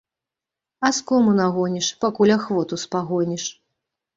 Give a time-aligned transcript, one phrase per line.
[0.87, 3.45] Аскому нагоніш, пакуль ахвоту спагоніш.